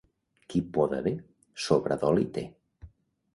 [0.53, 1.13] Qui poda bé,
[1.67, 2.45] sobra d'oli té.